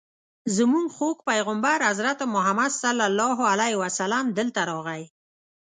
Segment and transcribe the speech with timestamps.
[0.55, 5.03] زموږ خوږ پیغمبر حضرت محمد صلی الله علیه وسلم دلته راغی.